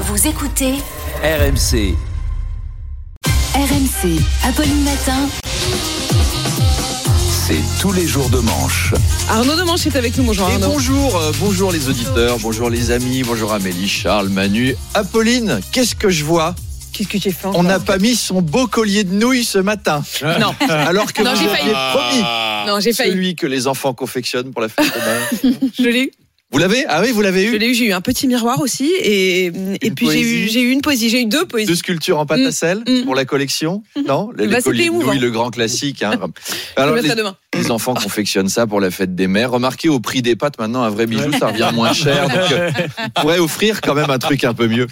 [0.00, 0.74] Vous écoutez
[1.22, 1.94] RMC.
[3.54, 5.28] RMC, Apolline Matin.
[7.46, 8.94] C'est tous les jours de manche.
[9.28, 10.24] Arnaud Demanche est avec nous.
[10.24, 10.68] Bonjour Et Arnaud.
[10.68, 15.60] bonjour, euh, bonjour les auditeurs, bonjour les amis, bonjour Amélie, Charles, Manu, Apolline.
[15.72, 16.54] Qu'est-ce que je vois?
[16.92, 19.58] Qu'est-ce que tu as fait On n'a pas mis son beau collier de nouilles ce
[19.58, 20.02] matin.
[20.22, 22.22] Non, Alors que Non, vous j'ai aviez promis
[22.66, 23.12] non, j'ai failli.
[23.12, 25.58] celui que les enfants confectionnent pour la fête de Noël.
[25.78, 26.10] Je l'ai eu.
[26.50, 27.74] Vous l'avez Ah oui, vous l'avez Je eu l'ai eu.
[27.74, 29.46] J'ai eu un petit miroir aussi et,
[29.82, 31.10] et puis j'ai eu, eu une poésie.
[31.10, 31.66] J'ai eu deux poésies.
[31.68, 33.04] Deux sculptures en pâte à sel Mm.
[33.04, 35.08] pour la collection Non Les, Bah, les c'était de émouvant.
[35.12, 36.02] nouilles, le grand classique.
[36.02, 36.12] hein.
[36.18, 37.36] Je Alors, vais les, mettre ça demain.
[37.58, 39.50] Les enfants confectionnent ça pour la fête des mères.
[39.50, 42.28] Remarquez, au prix des pâtes, maintenant, un vrai bijou, ça revient moins cher.
[42.28, 42.70] Donc, euh,
[43.16, 44.86] on pourrait offrir quand même un truc un peu mieux.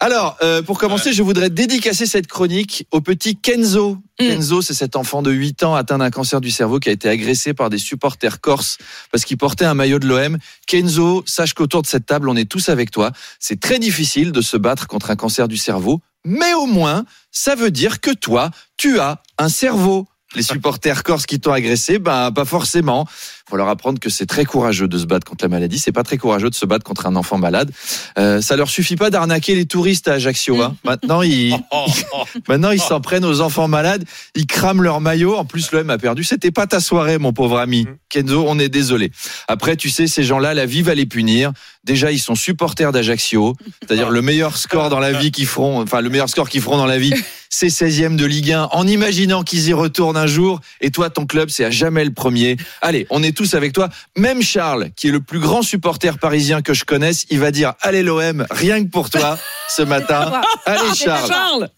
[0.00, 3.98] Alors, euh, pour commencer, je voudrais dédicacer cette chronique au petit Kenzo.
[4.20, 4.26] Mm.
[4.26, 7.08] Kenzo, c'est cet enfant de 8 ans atteint d'un cancer du cerveau qui a été
[7.08, 8.78] agressé par des supporters corses
[9.10, 10.38] parce qu'il portait un maillot de l'OM.
[10.66, 13.12] Kenzo, sache qu'autour de cette table, on est tous avec toi.
[13.38, 17.54] C'est très difficile de se battre contre un cancer du cerveau, mais au moins, ça
[17.54, 20.06] veut dire que toi, tu as un cerveau.
[20.36, 23.06] Les supporters corses qui t'ont agressé, ben pas forcément.
[23.48, 25.80] Faut leur apprendre que c'est très courageux de se battre contre la maladie.
[25.80, 27.72] C'est pas très courageux de se battre contre un enfant malade.
[28.16, 30.62] Euh, ça leur suffit pas d'arnaquer les touristes à Ajaccio.
[30.62, 30.76] Hein.
[30.84, 31.56] Maintenant ils,
[32.48, 34.04] maintenant ils s'en prennent aux enfants malades.
[34.36, 35.36] Ils crament leur maillot.
[35.36, 36.22] En plus l'OM a perdu.
[36.22, 38.44] C'était pas ta soirée, mon pauvre ami Kenzo.
[38.46, 39.10] On est désolé.
[39.48, 41.52] Après, tu sais, ces gens-là, la vie va les punir.
[41.82, 46.02] Déjà, ils sont supporters d'Ajaccio, c'est-à-dire le meilleur score dans la vie qu'ils feront, enfin
[46.02, 47.14] le meilleur score qu'ils feront dans la vie,
[47.50, 50.60] c'est 16e de Ligue 1, en imaginant qu'ils y retournent un jour.
[50.80, 52.56] Et toi, ton club, c'est à jamais le premier.
[52.80, 53.88] Allez, on est tous avec toi.
[54.16, 57.74] Même Charles, qui est le plus grand supporter parisien que je connaisse, il va dire
[57.80, 59.36] allez l'OM, rien que pour toi
[59.68, 60.40] ce matin.
[60.64, 61.28] Allez Charles.
[61.28, 61.68] Charles.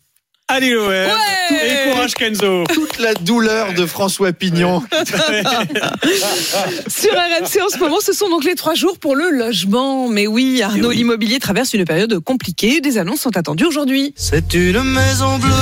[0.46, 1.08] Allez l'OM Ouais.
[1.50, 4.82] Et courage Kenzo Toute la douleur de François Pignon.
[6.88, 10.08] Sur RMC en ce moment, ce sont donc les trois jours pour le logement.
[10.08, 10.96] Mais oui, Arnaud, oui.
[10.96, 12.80] l'immobilier traverse une période compliquée.
[12.80, 14.14] Des annonces sont attendues aujourd'hui.
[14.16, 15.52] C'est une maison bleue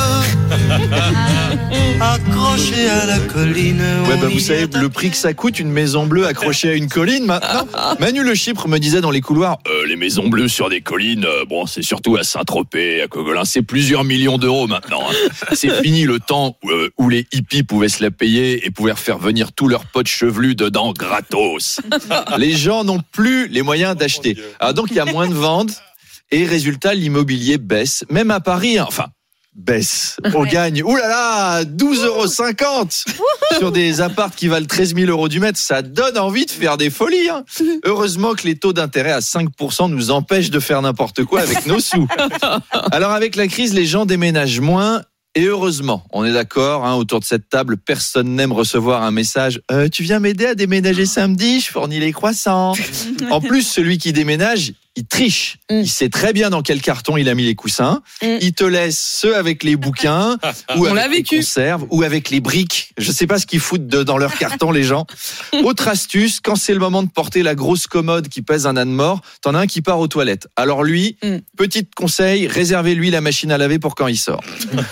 [2.01, 3.83] accrochée à la colline.
[4.09, 6.89] Ouais, bah, vous savez le prix que ça coûte une maison bleue accrochée à une
[6.89, 7.67] colline maintenant.
[8.01, 11.25] Manu Le Chypre me disait dans les couloirs Euh, les maisons bleues sur des collines,
[11.27, 15.03] euh, bon, c'est surtout à Saint-Tropez, à Cogolin, c'est plusieurs millions d'euros maintenant.
[15.11, 15.29] hein.
[15.53, 18.95] C'est fini le temps où, euh, où les hippies pouvaient se la payer et pouvaient
[18.97, 21.81] faire venir tous leurs potes chevelus dedans gratos.
[22.39, 24.37] Les gens n'ont plus les moyens d'acheter.
[24.59, 25.81] Alors donc il y a moins de ventes
[26.31, 28.79] et résultat l'immobilier baisse, même à Paris.
[28.79, 28.85] hein.
[28.89, 29.07] Enfin.
[29.57, 30.17] Baisse.
[30.35, 32.27] On gagne, ouh là là, 12,50 euros
[33.59, 35.59] sur des appartes qui valent 13 000 euros du mètre.
[35.59, 37.29] Ça donne envie de faire des folies.
[37.29, 37.45] hein.
[37.85, 41.81] Heureusement que les taux d'intérêt à 5% nous empêchent de faire n'importe quoi avec nos
[41.81, 42.07] sous.
[42.93, 45.03] Alors avec la crise, les gens déménagent moins.
[45.37, 49.61] Et heureusement, on est d'accord, hein, autour de cette table, personne n'aime recevoir un message
[49.71, 52.73] Euh, Tu viens m'aider à déménager samedi, je fournis les croissants.
[53.31, 55.59] en plus, celui qui déménage, il triche.
[55.71, 55.81] Mm.
[55.81, 58.03] Il sait très bien dans quel carton il a mis les coussins.
[58.23, 58.27] Mm.
[58.41, 60.37] Il te laisse ceux avec les bouquins,
[60.77, 61.37] ou On l'a avec les vécu.
[61.39, 62.93] conserves, ou avec les briques.
[62.99, 65.07] Je sais pas ce qu'ils foutent de- dans leur carton, les gens.
[65.65, 68.91] Autre astuce, quand c'est le moment de porter la grosse commode qui pèse un âne
[68.91, 70.49] mort, t'en as un qui part aux toilettes.
[70.57, 71.37] Alors lui, Mm.
[71.57, 74.43] petit conseil, réservez-lui la machine à laver pour quand il sort.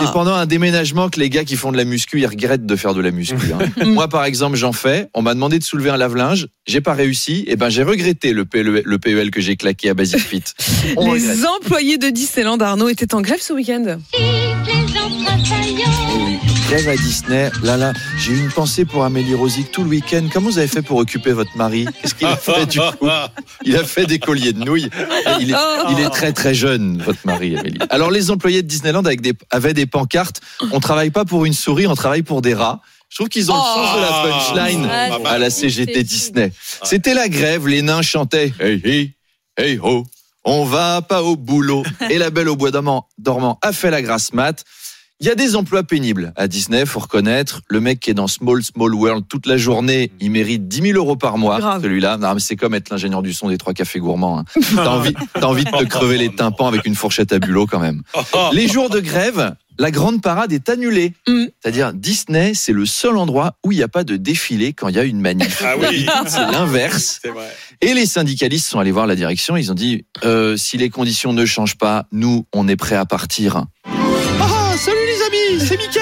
[0.00, 2.76] C'est pendant un déménagement que les gars qui font de la muscu, ils regrettent de
[2.76, 3.34] faire de la muscu.
[3.52, 3.84] hein.
[3.84, 5.08] Moi, par exemple, j'en fais.
[5.14, 6.48] On m'a demandé de soulever un lave-linge.
[6.66, 7.44] J'ai pas réussi.
[7.46, 10.44] Et ben, j'ai regretté le PL, le PEL que j'ai claqué à Basic Fit.
[10.96, 11.22] On regrette.
[11.22, 13.98] Les employés de Disneyland Arnaud étaient en grève ce week-end.
[16.70, 17.50] Rêve à Disney.
[17.64, 20.28] Là, là, j'ai eu une pensée pour Amélie Rosic tout le week-end.
[20.32, 21.86] Comment vous avez fait pour occuper votre mari?
[22.00, 23.08] Qu'est-ce qu'il a fait du coup?
[23.64, 24.88] Il a fait des colliers de nouilles.
[25.40, 25.56] Il est,
[25.90, 27.78] il est très très jeune, votre mari, Amélie.
[27.90, 30.40] Alors, les employés de Disneyland avec des, avaient des pancartes.
[30.70, 32.80] On travaille pas pour une souris, on travaille pour des rats.
[33.10, 34.88] Je trouve qu'ils ont le sens de la punchline
[35.26, 36.52] à la CGT Disney.
[36.84, 39.12] C'était la grève, les nains chantaient Hey hey,
[39.58, 40.06] hey ho,
[40.44, 41.82] on va pas au boulot.
[42.08, 44.64] Et la belle au bois dormant, dormant a fait la grasse mat.
[45.22, 47.60] Il y a des emplois pénibles à Disney, faut reconnaître.
[47.68, 50.96] Le mec qui est dans Small Small World toute la journée, il mérite 10 000
[50.96, 51.58] euros par mois.
[51.82, 54.38] Celui-là, non, mais c'est comme être l'ingénieur du son des trois cafés gourmands.
[54.38, 54.44] hein.
[54.76, 57.80] T'as envie, t'as envie de te crever les tympans avec une fourchette à bulot quand
[57.80, 58.02] même.
[58.54, 61.14] Les jours de grève, la grande parade est annulée.
[61.26, 61.46] Mm.
[61.60, 64.96] C'est-à-dire, Disney, c'est le seul endroit où il n'y a pas de défilé quand il
[64.96, 65.62] y a une manif.
[65.64, 66.06] Ah oui.
[66.26, 67.20] C'est l'inverse.
[67.80, 69.56] Et les syndicalistes sont allés voir la direction.
[69.56, 73.06] Ils ont dit euh, si les conditions ne changent pas, nous, on est prêts à
[73.06, 73.64] partir.
[73.86, 76.00] Ah, salut les amis, c'est Mickey.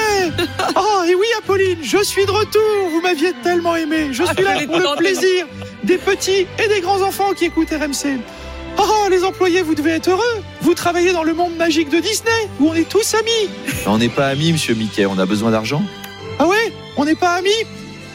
[0.75, 2.91] Ah, et oui, Apolline, je suis de retour.
[2.91, 4.09] Vous m'aviez tellement aimé.
[4.11, 5.47] Je suis là pour le plaisir
[5.85, 8.19] des petits et des grands enfants qui écoutent RMC.
[8.79, 10.43] Ah, les employés, vous devez être heureux.
[10.61, 13.51] Vous travaillez dans le monde magique de Disney, où on est tous amis.
[13.87, 15.07] On n'est pas amis, monsieur Mickey.
[15.07, 15.83] On a besoin d'argent.
[16.39, 16.73] Ah ouais?
[16.97, 17.51] On n'est pas amis?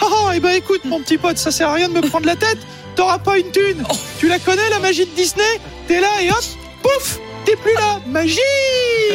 [0.01, 2.35] Ah, eh ben écoute, mon petit pote, ça sert à rien de me prendre la
[2.35, 2.57] tête.
[2.95, 3.83] T'auras pas une thune.
[4.19, 5.43] Tu la connais, la magie de Disney?
[5.87, 6.43] T'es là et hop,
[6.81, 8.39] pouf T'es plus là Magie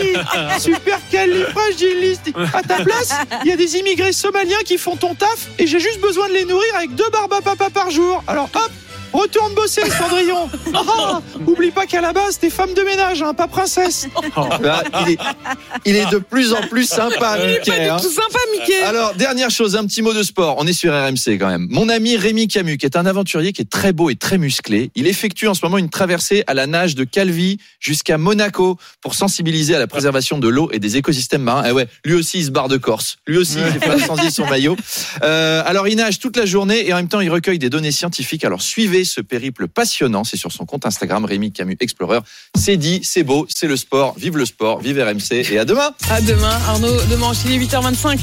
[0.58, 5.48] Super califragilistique À ta place, il y a des immigrés somaliens qui font ton taf
[5.58, 8.22] et j'ai juste besoin de les nourrir avec deux barbes à papa par jour.
[8.26, 8.70] Alors hop
[9.12, 13.46] Retourne bosser, Cendrillon Ah, Oublie pas qu'à la base, t'es femme de ménage, hein, pas
[13.48, 14.06] princesse
[15.06, 15.18] il, est,
[15.84, 17.88] il est de plus en plus sympa, Mickey.
[17.88, 17.96] hein.
[18.00, 18.80] Tout sympa, Mickey.
[18.82, 20.56] Alors, dernière chose, un petit mot de sport.
[20.58, 21.66] On est sur RMC quand même.
[21.70, 24.90] Mon ami Rémi Camus, qui est un aventurier qui est très beau et très musclé,
[24.94, 29.14] il effectue en ce moment une traversée à la nage de Calvi jusqu'à Monaco pour
[29.14, 31.64] sensibiliser à la préservation de l'eau et des écosystèmes marins.
[31.68, 33.16] Et ouais, lui aussi, il se barre de Corse.
[33.26, 34.76] Lui aussi, il fait incendie son maillot.
[35.22, 37.92] Euh, alors, il nage toute la journée et en même temps, il recueille des données
[37.92, 38.44] scientifiques.
[38.44, 40.24] Alors, suivez ce périple passionnant.
[40.24, 42.20] C'est sur son compte Instagram, Rémi Camus Explorer.
[42.56, 44.14] C'est dit, c'est beau, c'est le sport.
[44.18, 45.90] Vive le sport, vive RMC et à demain.
[46.10, 46.96] À demain, Arnaud.
[47.10, 48.18] Demain, il est 8h25.